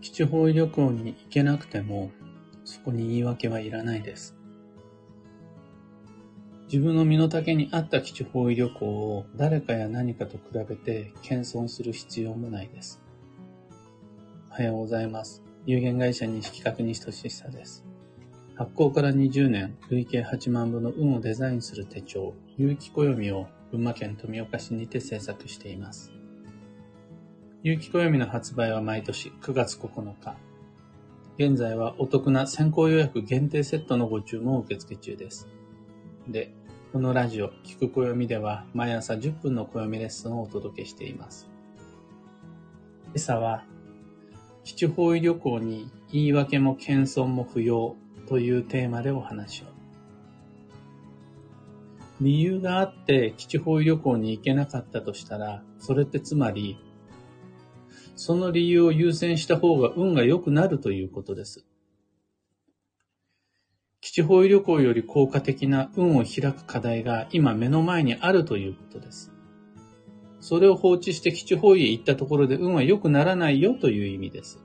[0.00, 2.10] 基地方位旅行に行けなくても、
[2.64, 4.36] そこに言い訳はいらないです。
[6.72, 13.02] 自分の身の丈に合った基地方位旅行を誰かや何かと比べて謙遜する必要もないです。
[14.50, 15.42] おはようございます。
[15.66, 17.84] 有限会社西企画西俊久です。
[18.54, 26.12] 発行から20年、累計8万部の運をデザインする手帳、有機暦を群馬県富岡市にて制作しています。
[27.62, 30.34] 有機暦の発売は毎年9月9日。
[31.36, 35.46] 現在はお得な先行予約限定セットのご注文を受付中です。
[36.26, 36.54] で、
[36.90, 41.50] このラジオ、聞く暦では毎朝10分の暦レッスンをお届けしています。
[43.08, 43.66] 今朝は、
[44.64, 47.94] 基地方位旅行に言い訳も謙遜も不要
[48.26, 49.66] というテーマでお話を。
[52.22, 56.78] 理由があって基地方位旅行に行けなかったとしたら、それってつまり
[58.22, 61.64] その理由を優先した方が運が良くなるということです。
[64.02, 69.32] 基地方位旅行より効果的な運を開く課題が今目の前にあるということです。
[70.38, 74.62] それを放置して基地方位へ行ったところで運は良くならないよという意味です。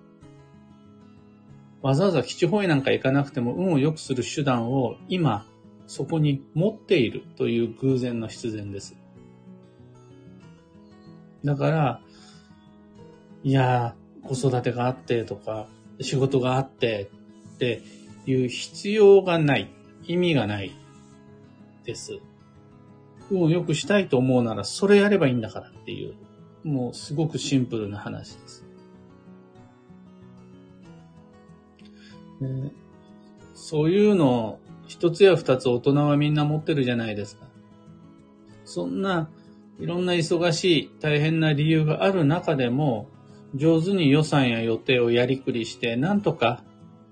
[1.82, 5.48] わざわざ基地方位なんか行かなくても運を良くする手段を今
[5.88, 8.98] そこに持っているという偶然の必然です。
[11.46, 12.02] だから、
[13.46, 13.94] いや、
[14.24, 15.68] 子育てがあってとか、
[16.02, 17.12] 仕事があって
[17.54, 17.84] って
[18.26, 19.70] いう必要がない。
[20.08, 20.72] 意味がない
[21.84, 22.20] です。
[23.32, 26.16] を良くしたいと思うならそれやればいいんだからっていう、
[26.64, 28.66] もうすごくシンプルな話です。
[32.42, 32.72] ね、
[33.54, 34.58] そういうの
[34.88, 37.46] 一つや二つ大人はみんな持ってるじゃないですか。
[38.64, 39.30] そんな
[39.80, 43.08] いろんな忙しい大変な理由がある中でも
[43.56, 46.64] 上手に予算や予定をやりくりして、なんとか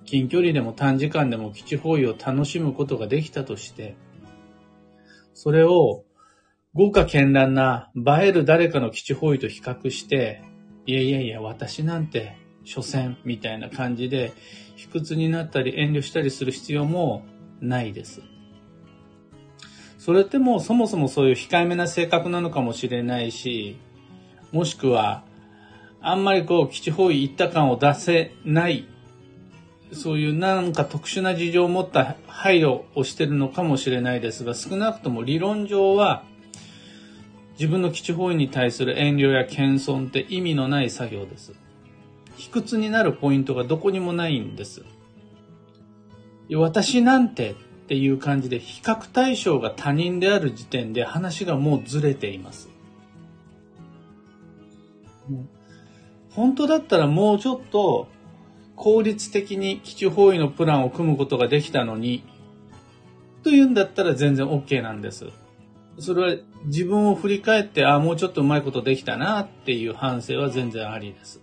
[0.06, 3.96] 近距離でも短時間でも基地方位を楽しむことができたとして、
[5.34, 6.04] それを
[6.74, 10.42] 豪華絢爛な映える誰かの基地方位と比較して、
[10.86, 14.34] いやいやいや、私なんて、所詮みたいな感じで、
[14.76, 17.24] 卑屈になったり遠慮したりする必要も
[17.62, 18.22] ないです。
[19.98, 23.78] それってもうそもそもそういう控えめな性格なのかもしれないし、
[24.52, 25.24] もしくは
[26.04, 28.86] あんまりこう、基地方位行った感を出せない、
[29.94, 36.24] そういうなんか特殊な事情を持った配慮をしてるのかもしれないですが、少なくとも理論上は、
[37.54, 41.54] 自分の基地方位に対する遠慮や謙遜って意味のない作業です。
[42.36, 44.84] 卑屈になるポイントがどこにもないんです。
[46.52, 47.56] 私なんてっ
[47.88, 52.70] ていう感じで比較対象が他人である時点で話がもうずれています。
[56.36, 58.08] 本当だったらもうちょっと
[58.76, 62.24] 効率的に基地方位のプランを組むことができたのに、
[63.44, 65.28] というんだったら全然 OK なんです。
[66.00, 71.40] それは自分を振り返って、ああ、もうちょっとうまいことできたなっていう反省は全然ありです。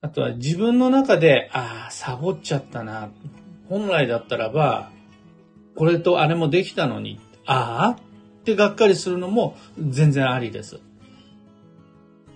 [0.00, 3.10] あとは自分の中で、ああ、サボっちゃったな。
[3.68, 4.90] 本来だったらば、
[5.76, 10.80] これとあれもできたのに、ああってがっかりするのも全然ありです。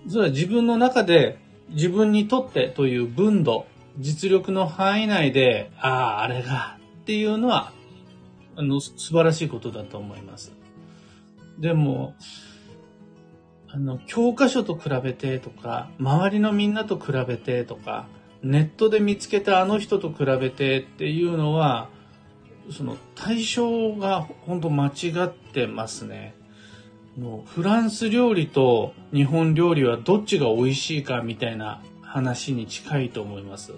[0.07, 1.37] それは自分の中で
[1.69, 3.65] 自分にとってという分度、
[3.97, 7.73] 実力の範囲内で、ああ、あれがっていうのは、
[8.55, 10.53] あの、素晴らしいことだと思います。
[11.59, 12.15] でも、
[13.69, 18.07] あの、教科書と比べてとか、周りのみんなと比べてとか、
[18.43, 21.89] ネットで見つけたあの人と比べてっていうのは、
[22.71, 26.35] その対象が本当間違ってますね。
[27.17, 33.73] のフランス料理と日本料理はどっちが美味しいかみたいな話に近いと思います。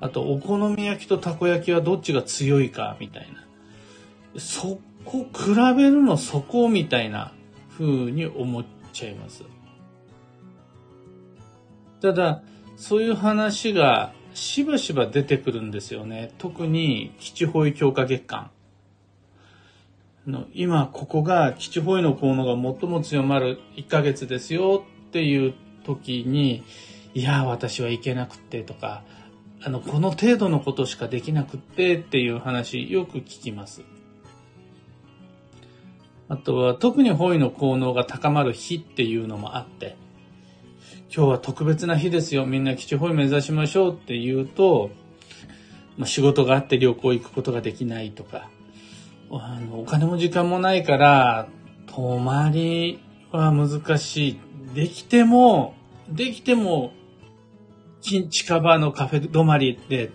[0.00, 4.40] あと、お好み焼きとたこ焼きはどっちが強いかみたいな。
[4.40, 7.32] そこ、比べるのそこみたいな
[7.70, 9.44] 風に思っちゃいます。
[12.00, 12.42] ただ、
[12.76, 16.32] そういう話がしばしば出てくるんですよね。
[16.38, 18.50] 特に基地保育強化月間。
[20.26, 25.54] の今ここが基地保育の効能が最も強まる1ヶ月ですよっていう
[25.84, 26.64] 時に、
[27.14, 29.02] いや、私は行けなくってとか、
[29.62, 33.82] あの、この程度のことしかできなくってっていう話よく聞きます。
[36.28, 39.96] あとは特に保育の効能が高まる日っていうのもあって、
[41.14, 42.44] 今日は特別な日ですよ。
[42.44, 44.90] みんな基地保育目指しましょうって言うと、
[45.96, 48.50] まあ、仕事があって旅行行くことができないとか、
[49.30, 51.48] あの、お金も時間もないから、
[51.86, 54.40] 泊まりは難しい。
[54.74, 55.74] できても、
[56.08, 56.92] できても、
[58.00, 60.10] 近場のカフェ止まりで、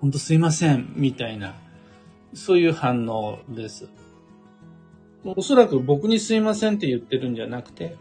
[0.00, 1.54] ほんとすいません、みたいな、
[2.34, 3.88] そういう反応です。
[5.24, 7.96] おそらく僕にすいませんって言ってるんじゃなくて、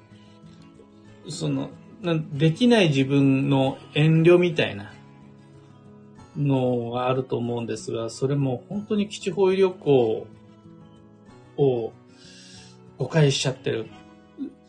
[1.30, 1.70] その、
[2.34, 4.92] できない自分の遠慮みたいな
[6.38, 10.28] のがあると思うんですが、それも本当に基地方医旅行
[11.58, 11.94] を
[12.98, 13.88] 誤解しちゃってる。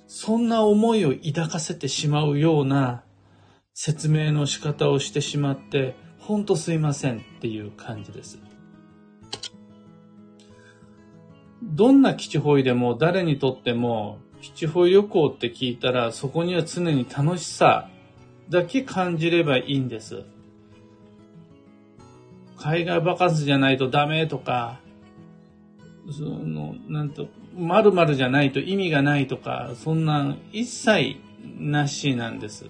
[0.07, 3.05] そんな思いを抱かせてしまうような
[3.75, 8.39] 説明の仕方をしてしまって、ほんとすいませんっていう感じです。
[11.63, 17.89] どんな基地方医でも誰にとっても基地方医旅行って聞いたらそこには常に楽しさ
[18.49, 20.25] だけ感じればいいんです。
[22.59, 24.81] 海外バカンスじゃないとダメとか、
[26.11, 31.17] その、なんと、〇〇じゃないと意味がないとか、そんなん一切
[31.59, 32.67] なしなんです。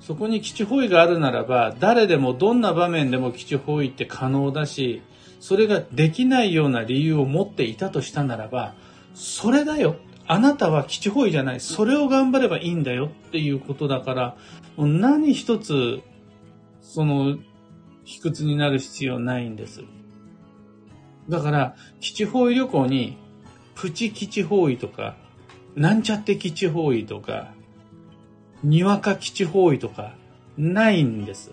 [0.00, 5.02] そこに基地方位があるならば、誰でもどんな場面でも基地方位って可能だし、
[5.40, 8.74] それができないような理由を持っていたとしたならば、
[9.14, 9.96] それだよ。
[10.26, 11.60] あなたは基地方位じゃない。
[11.60, 14.36] それを頑張ればいいんだよっていうことだから、
[14.76, 16.00] もう何一つ、
[16.82, 17.36] その、
[18.10, 19.82] 卑屈になる必要ないんです。
[21.28, 23.16] だから、基地方位旅行に、
[23.76, 25.16] プチ基地方位とか、
[25.76, 27.52] なんちゃって基地方位とか、
[28.64, 30.14] にわか基地方位とか、
[30.58, 31.52] ないんです。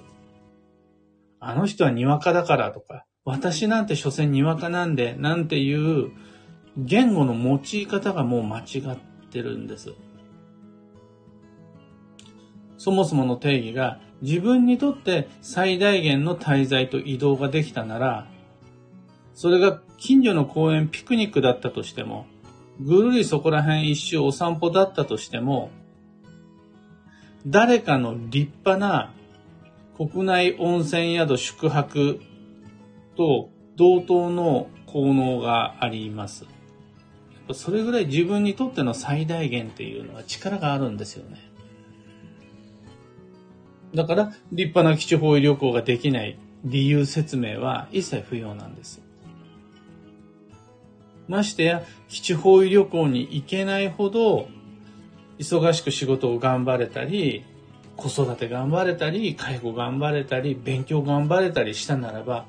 [1.40, 6.12] あの人はにわかだからとか、私なんて所詮にわかなんで、なんていう
[6.76, 8.98] 言語の用い方がもう間違っ
[9.30, 9.94] てるんです。
[12.78, 18.28] そもそもの定義が自分にとって最大限の滞在と移動ができたなら、
[19.34, 22.26] それが近所の公園ピクニックだったとしても、
[22.80, 25.72] ぐるりそこら辺一周お散歩だったとしても、
[27.46, 29.14] 誰かの立派な
[29.98, 32.20] 国内温泉宿宿泊
[33.16, 36.46] と同等の効能があります。
[37.54, 41.38] それぐらい自分にとっての最大限っていうのは力があるんですよね。
[43.94, 49.02] だから、立派な基地方位旅行ができない理由説明は一切不要なんです。
[51.28, 54.48] ましてや、基地方位旅行に行けないほど、
[55.40, 57.44] 忙しく仕事を頑張れたり、
[57.96, 62.46] 子育て頑張れたり、介護頑張れたり、勉強頑張れたりしたならば、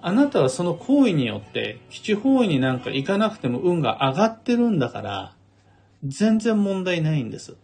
[0.00, 5.34] あなたはその行為によって、基地方位になんか行かなくても運が上がってるんだから、
[6.04, 7.56] 全然問題ないんです。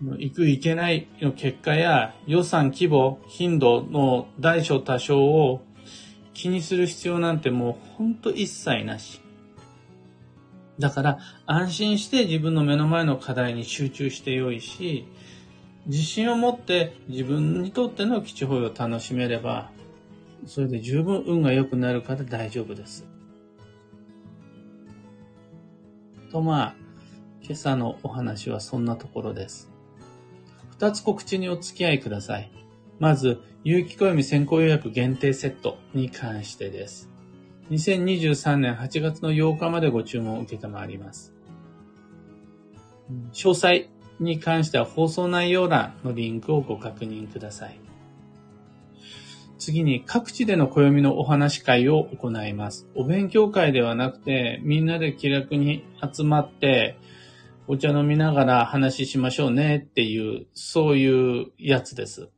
[0.00, 5.62] 行く行けないの結果や予算規模、頻度の大小多少を
[6.34, 9.20] 気にする必要なんてもうほんと一切なし。
[10.78, 15.06] だから安心して自分の目の前の課題に集中してよいし、
[15.86, 19.70] 自信を持って自分にとっての基地保養を楽しめれば、
[20.46, 23.06] それで十分運が良くなるから大丈夫です。
[26.32, 26.74] とまあ、
[27.42, 29.73] 今朝のお話はそんなところです。
[30.78, 32.50] 二つ告知にお付き合いください。
[32.98, 37.08] まず、有機暦先行予約限定セットに関してです。
[37.70, 41.32] 2023年8月の8日までご注文を受けたまわります。
[43.32, 43.88] 詳細
[44.18, 47.78] に関しては放送内容欄のリンクをご確認ください。
[49.58, 52.88] 次に各地での暦のお話会を行います。
[52.96, 56.98] お勉強会ではなくて、みんなで気楽に集まって、
[57.66, 62.28] お茶飲みながら話しましょうねっていう、そういうやつです。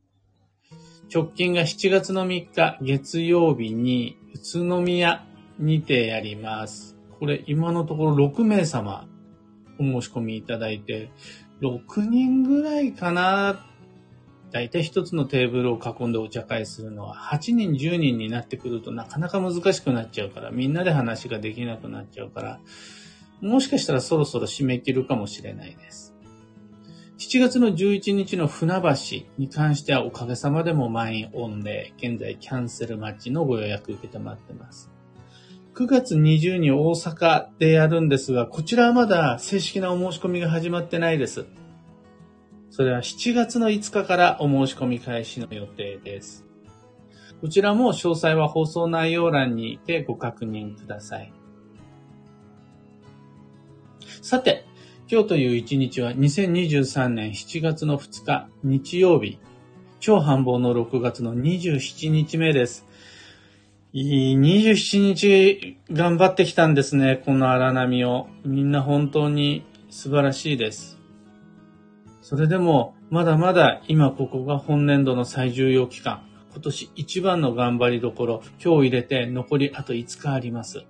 [1.13, 5.25] 直近が7月の3日月曜日に宇都宮
[5.59, 6.97] にてやります。
[7.19, 9.07] これ今のところ6名様
[9.79, 11.11] お申し込みいただいて、
[11.61, 13.65] 6人ぐらいかな。
[14.51, 22.59] だいたい一つのテーブルを囲んでお茶会するのは8人10人になってくるとなかなか難しくなっちゃうから、みんなで話ができなくなっちゃうから、
[23.41, 26.15] もしかしたらそろそろ締め切るかもしれないです。
[27.17, 34.91] 7月の11日の船橋に関してはおかげさまでも満員オンで、現在キャンセル待ちのご予約受けてまってます。
[35.73, 41.45] 9月20に大阪でやるんですが、こちらはまだ正式なお申し込みが始まってないです。
[42.69, 46.45] それは7月の5日からお申し込み開始の予定です。
[47.41, 51.33] こちらも詳細は放送内容欄にてご確認ください。
[54.27, 54.65] さて、
[55.09, 59.39] 今日という一日は2023年7月の2日日曜日、
[60.01, 62.85] 超繁忙の6月の27日目です。
[63.93, 68.27] いい27日頑張ってきたんですね、この荒波を。
[68.43, 70.99] みんな本当に素晴らしいです。
[72.21, 76.27] それでも、まだまだ今ここが本年度の最重要期間。
[76.51, 80.83] 今年一番の頑張りどころ、今日入れて残りあと5日あります。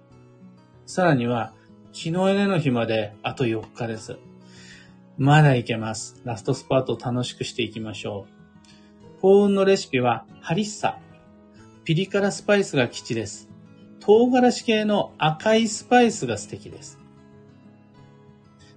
[0.87, 1.53] さらには、
[1.97, 4.17] 日寝の日まであと4日です。
[5.17, 6.21] まだいけます。
[6.25, 8.27] ラストスパートを楽しくしていきましょ
[9.17, 9.21] う。
[9.21, 10.99] 幸運のレシピは、ハリッサ。
[11.85, 13.49] ピリ辛スパイスが基地です。
[13.99, 16.99] 唐辛子系の赤いスパイスが素敵です。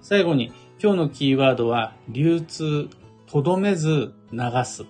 [0.00, 0.50] 最後に、
[0.82, 2.88] 今日のキーワードは、流通、
[3.26, 4.86] とどめず、流す。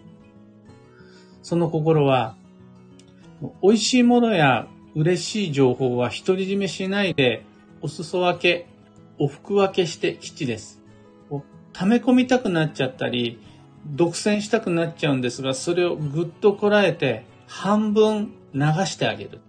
[1.42, 2.37] その心は、
[3.60, 7.44] 美味しいものや嬉しい情報は独り占めしないで、
[7.82, 8.66] お裾分け、
[9.18, 10.80] お服分けして基地です。
[11.72, 13.38] 溜め込みたくなっちゃったり、
[13.87, 19.40] 独占したくなっちゃうんですが、それをぐっとこらえて、半分流してあげる。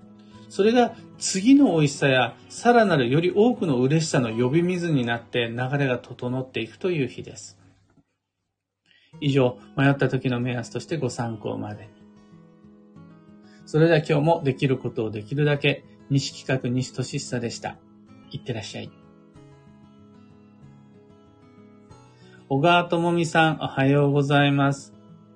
[0.49, 7.57] それが次の美味しさやさらなるより多くの嬉しさの呼び水になって流れが整っていくという日です。
[9.21, 11.89] 以上、迷った時の目安としてご参考まで。
[13.65, 17.77] それでは今日もできることをできるだけ、西企画西俊久でした。
[18.31, 18.91] いってらっしゃい。
[22.49, 24.93] 小川智美さん、おはようございます。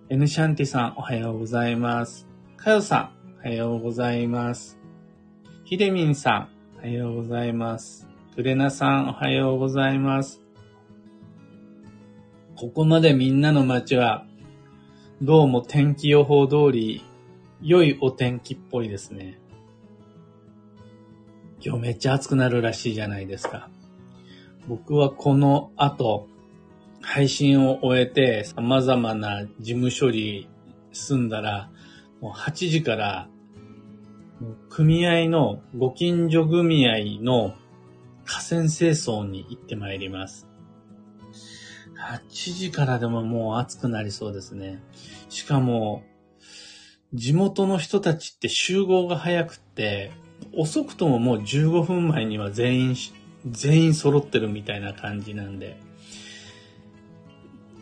[0.09, 2.27] エヌシャンティさん、おはようございます。
[2.57, 4.77] かよさん、おはようございます。
[5.63, 8.07] ひでみんさん、おはようございます。
[8.35, 10.41] くれなさん、おはようございます。
[12.57, 14.25] ここまでみんなの街は、
[15.21, 17.01] どうも天気予報通り、
[17.61, 19.39] 良いお天気っぽいですね。
[21.65, 23.69] 今日めっちゃ暑くなるらしいじゃないですか。
[24.67, 26.27] 僕はこの後、
[27.01, 30.47] 配信を終えて様々な事務処理
[30.91, 31.71] 済んだら、
[32.21, 33.29] もう8時から
[34.69, 37.55] 組合の、ご近所組合の
[38.25, 40.47] 河川清掃に行ってまいります。
[41.97, 44.83] 8時からでももう暑くなりそうですね。
[45.29, 46.03] しかも、
[47.13, 50.11] 地元の人たちって集合が早くって、
[50.55, 52.95] 遅くとももう15分前には全員、
[53.49, 55.77] 全員揃ってるみたいな感じなんで。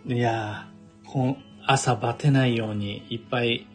[0.05, 3.67] いやー、朝バテないようにいっぱい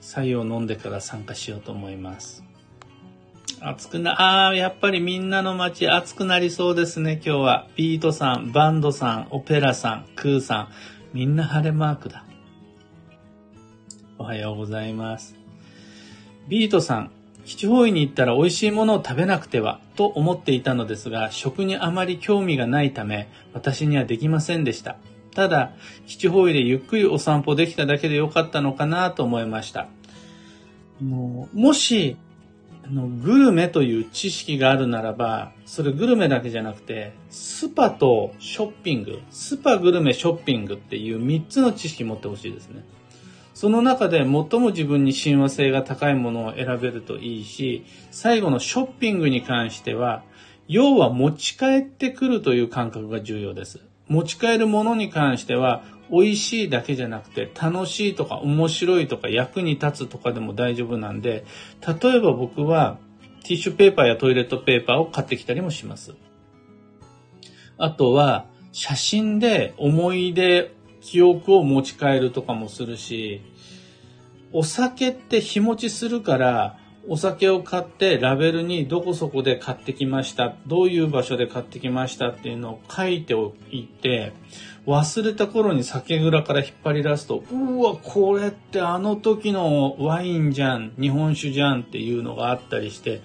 [0.00, 2.44] 白湯を飲んでから参加しようと思います。
[3.60, 7.68] 暑くな、ああ、やっぱりみんなの街暑くなりそうですね、今日は。
[7.76, 10.68] ビートさん、バンドさん、オペラさん、クーさん、
[11.12, 12.24] みんな晴れマークだ。
[14.18, 15.36] おはようございます。
[16.48, 17.10] ビートさん、
[17.44, 24.96] 基地方位に行ったら美味しいものを食べなくては、と思っていたのですが、食にあまり興味がないため、私にはできませんでした。
[25.34, 25.72] ただ、
[26.06, 29.88] 基地方位でゆっくりお散歩できただけでよかったのかなと思いました。
[31.00, 32.16] もし、
[32.84, 42.84] あの、グルメという知識があるならば、それグルメだけじゃなくて、スパとショッピング、スパグルメショッピングっていう3つの知識持ってほしいですね。
[43.60, 50.22] その中で最も自分に親和性が高いものを選べるといいし、最後のショッピングに関しては、
[50.66, 53.80] 要は持ち帰ってくるという感覚が重要です。
[54.08, 61.44] 持ち帰るものに関しては、美味しいだけじゃなくて、楽しいとか面白いとか役に立つとかでも大丈夫なんで、
[61.86, 62.96] 例えば僕は
[63.44, 66.14] ティッシュペーパーやトイレットペーパーを買ってきたりもします。
[67.76, 73.42] あとは、写真で思い出、記憶を持ち帰るとかもするし、
[74.52, 76.76] お酒って日持ちするから、
[77.08, 84.32] お酒を買ってラベルにどこそこで買ってきました、どういう場所で買ってきましたっていうのを書いておいて、
[84.86, 93.22] 忘れた頃に酒蔵から引っ張り出すと、うわ、これってあの時のワインじゃん、日本酒じゃんっていうのがあったりして、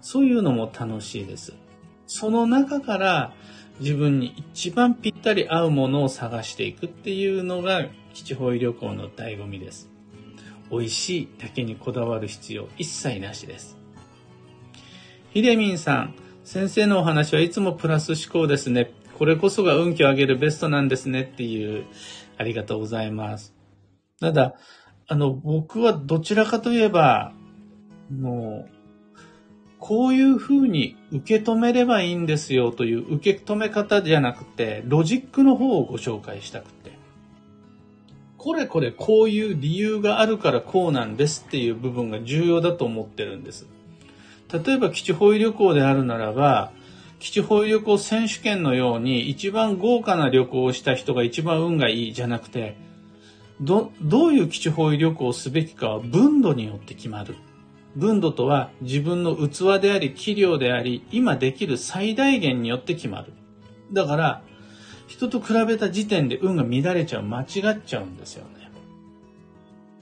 [0.00, 1.54] そういうのも楽しいです。
[2.06, 3.32] その中から
[3.80, 9.89] 自分に一番ぴったり合うものを探していくっていうのが基地方医旅行の醍醐味です。
[10.70, 13.76] 美味しいだけにこだわる必要一切なしです。
[15.32, 18.92] ひでみんさん、先生のお話はいつもプラス思考ですね。
[19.18, 21.84] これこそが運気を上げるベストなんですねっていう、
[22.36, 23.54] ありがとうございます。
[24.20, 24.54] ただ、
[25.06, 27.32] あの、僕はどちらかといえば、
[28.10, 28.70] もう、
[29.78, 36.89] こういう風に受け止めればいいんですよという受け止め方じゃなくて、ロジックの方をご紹介したくて。
[38.42, 43.66] これこれこういう理由があるからこうなんですっていう部分が重要だと思ってるんです。
[44.50, 46.72] 例えば基地保育旅行であるならば、
[47.18, 52.78] 基地保育旅行選手権のように一番豪華な旅行をした人が一番運がいいじゃなくて、
[53.60, 57.36] ど、どういう基地保育旅行をすべきかは分度によって決まる。
[57.94, 63.34] 分度とは自分の器であり、器量であり、今できる最大限によって決まる。
[63.92, 64.42] だから、
[65.10, 68.70] 人と比べた時点で運が乱れちゃう、間違っちゃうんですよね。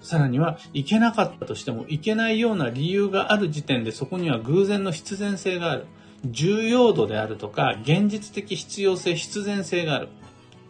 [0.02, 5.86] さらには、いけなかったとしても、いけないような理由がある時点でそこには偶然の必然性がある。
[6.26, 10.08] 重要度であるとか、現実的必要性、必然性がある。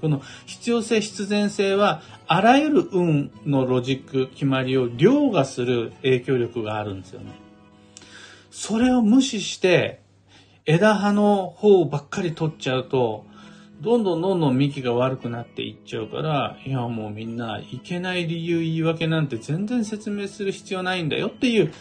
[0.00, 7.32] この必要性、必然性は、あらゆる運のロジック、決まりを凌駕する影響力があるんですよね。
[8.52, 10.00] それを無視して、
[10.64, 13.26] 枝葉の方ばっかり取っちゃうと、
[13.80, 21.72] どんどんどんどん幹が悪くなっていっちゃうから、いやもうみんないけない理由言い訳なんて全然説明する必要ないんだよっていう、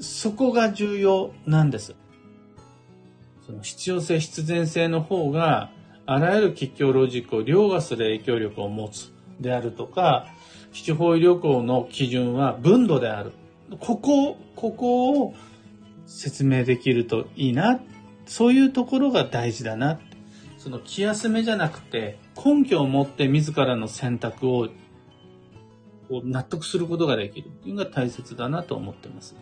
[0.00, 1.94] そこが重要なんです。
[3.46, 5.70] その必要性、必然性の方が、
[6.06, 10.26] あらゆる吉祥ロジックを凌駕する影響力を持つであるとか、
[10.72, 13.32] 基地方位旅行の基準は分度である。
[13.80, 15.34] ここ、ここを
[16.06, 17.80] 説明できるといいな。
[18.26, 20.00] そういうところが大事だな。
[20.64, 24.70] その気休めじゃなくて、根拠を持って自らの選択を
[26.08, 29.36] 納得することができるっていうのが大切だなと思ってます。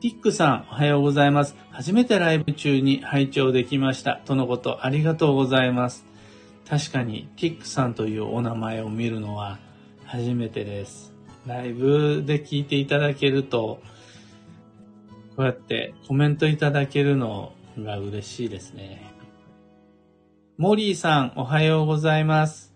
[0.00, 1.54] ティックさん、おはようございます。
[1.70, 4.20] 初めてライブ中に拝聴できました。
[4.24, 6.04] とのこと、ありがとうございます。
[6.68, 9.60] 確かに、ティックさんというお名前を見るのは
[10.06, 11.14] 初めてです。
[11.46, 13.80] ライブで聞いていただけると、
[15.36, 17.52] こうやってコメントいただけるの
[17.84, 19.12] が嬉しいですね。
[20.56, 22.72] モリーさん、おはようございます。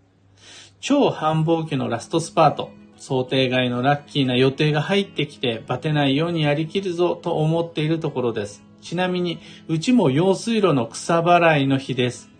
[0.80, 2.70] 超繁忙期のラストスパート。
[2.96, 8.62] 想定外のラッキーな予定が入ってきて、バテないようにやりきるぞと思っているところです。
[8.80, 12.30] ちなみに、うちも用水路の草払いの日です。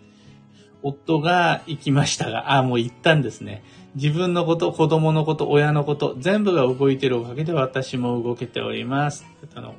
[0.82, 3.62] 夫が行きましたが、あ、もう行ったんですね。
[3.94, 9.26] 自分のこと、子供のこと、親のこと、全部が動いているおかげで私も動けております。
[9.54, 9.74] あの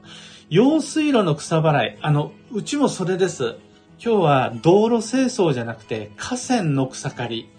[0.50, 1.98] 用水路の草払い。
[2.02, 3.56] あの、うちもそれです。
[3.98, 7.50] 今日は道路清掃じゃなくて河川の草刈り。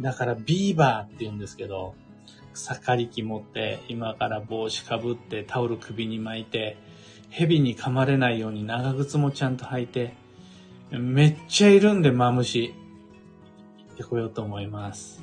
[0.00, 1.94] だからビーバーって言うんですけど、
[2.52, 6.76] 草刈り機持って今から帽子かぶってタオル首に巻いて、
[7.30, 10.12] 蛇に噛まれないように長靴もちゃんと履いて、
[10.90, 12.74] めっちゃいるんでマムシ。
[13.88, 15.22] 行ってこようと思います。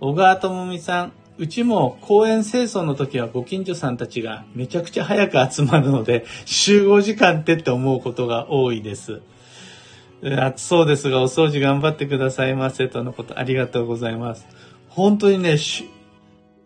[0.00, 9.20] 小川智美さん、うちも公園清掃の時はご近所さんたちがめちゃくちゃ早く集まるので、集合時間ってって思うことが多いです。
[10.22, 14.46] 暑そうですが、お掃除頑張ってくださいませ、とのこと、ありがとうございます。
[14.88, 15.56] 本当にね、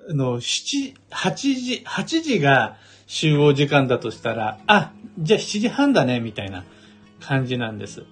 [0.09, 6.65] あの、七、八時、八時が集合時間だとしたら、あ、じゃあ7時半だね、みたいな
[7.19, 8.05] 感じなんです。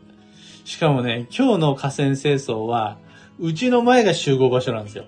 [0.64, 2.99] しかもね、今日の河川清掃は、
[3.38, 5.05] うちの前が集合場所なんですよ。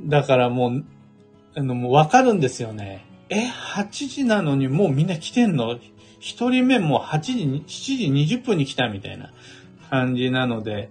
[0.00, 0.84] だからもう、
[1.54, 3.04] あの、もうわかるんですよね。
[3.28, 5.78] え、8時なのにもうみんな来てんの？
[6.20, 9.32] 一人目もう8時、7時20分に来たみたいな
[9.90, 10.90] 感じなので、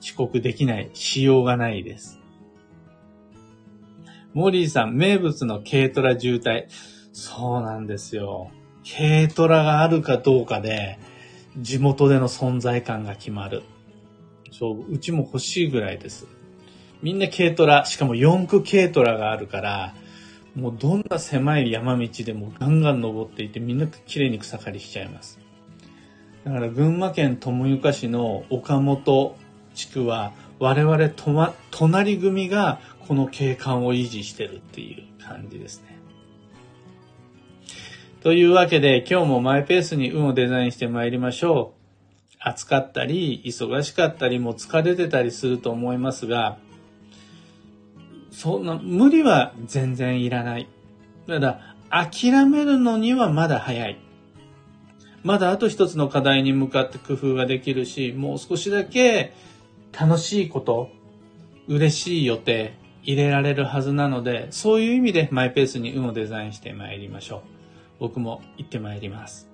[0.00, 2.20] 遅刻できない、しようがないです。
[4.34, 6.66] モリーさん、名物の軽トラ渋滞。
[7.12, 8.50] そうなんですよ。
[8.96, 10.98] 軽トラがあるかどうかで、
[11.58, 13.62] 地元での存在感が決まる。
[14.50, 16.26] そう、うちも欲しいぐらいです。
[17.02, 19.94] みんな軽トラ、しかも四駆軽トラがあるから、
[20.54, 25.40] もうどんな狭い山道でもガンガン登っていてみんな綺麗に草刈りしちゃいます。
[26.44, 29.36] だから群馬県富岡市の岡本
[29.74, 35.98] 地区は我々と、ま、隣組がこの景観を維持してるっていう感じですね。
[38.22, 41.82] というわけで今日もマイペースに運をデザインして参りましょう。
[42.38, 46.58] 暑かったり、忙しかったり、も疲れてたりすると思いますが、
[48.32, 50.66] そんな、無理は全然いらない。
[51.28, 53.98] ただ、諦めるのにはまだ早い。
[55.22, 59.34] まだあと一つの課題に向かって工夫ができるし、もう少しだけ
[59.98, 60.90] 楽しいこと、
[61.68, 67.40] 嬉しい予定、入れられるはずなので、そういう意味でマイペースに運をデザインして参りましょう。
[68.00, 69.51] 僕も行って参ります。